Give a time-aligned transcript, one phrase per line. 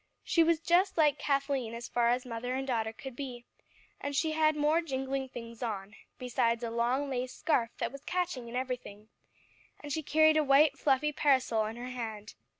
[0.23, 3.45] She was just like Kathleen as far as mother and daughter could be,
[3.99, 8.47] and she had more jingling things on, besides a long lace scarf that was catching
[8.47, 9.09] in everything;
[9.79, 12.33] and she carried a white, fluffy parasol in her hand.